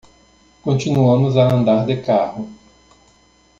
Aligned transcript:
Continuamos 0.63 1.37
a 1.37 1.47
andar 1.53 1.85
de 1.85 2.01
carro 2.01 2.49